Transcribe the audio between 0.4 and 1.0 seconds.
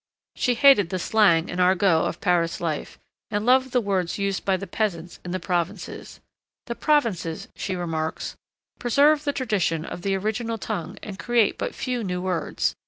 hated the